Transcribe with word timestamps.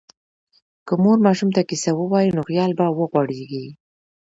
که 0.85 0.93
مور 1.03 1.17
ماشوم 1.25 1.49
ته 1.55 1.61
کیسه 1.69 1.91
ووایي، 1.95 2.29
نو 2.37 2.41
خیال 2.49 2.71
به 2.77 2.85
وغوړېږي. 2.97 3.65